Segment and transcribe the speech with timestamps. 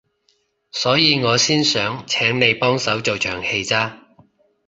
[0.71, 3.99] 所以我先想請你幫手做場戲咋